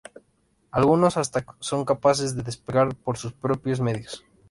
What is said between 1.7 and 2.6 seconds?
capaces de